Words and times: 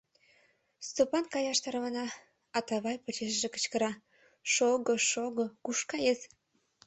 Стопан 0.87 1.25
каяш 1.33 1.59
тарвана, 1.63 2.05
Атавай 2.57 2.97
почешыже 3.03 3.49
кычкыра: 3.51 3.91
«Шого, 4.53 4.93
шого, 5.09 5.45
куш 5.63 5.79
кает? 5.91 6.19